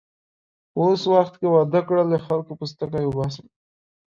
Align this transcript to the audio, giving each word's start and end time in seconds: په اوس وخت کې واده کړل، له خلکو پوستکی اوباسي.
په 0.71 0.77
اوس 0.87 1.01
وخت 1.13 1.33
کې 1.39 1.47
واده 1.49 1.81
کړل، 1.87 2.07
له 2.13 2.19
خلکو 2.25 2.51
پوستکی 2.59 3.03
اوباسي. 3.05 3.45